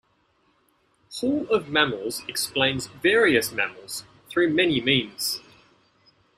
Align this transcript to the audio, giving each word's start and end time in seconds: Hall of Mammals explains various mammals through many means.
Hall 1.19 1.45
of 1.53 1.69
Mammals 1.69 2.23
explains 2.27 2.87
various 2.87 3.51
mammals 3.51 4.03
through 4.31 4.51
many 4.51 4.81
means. 4.81 5.41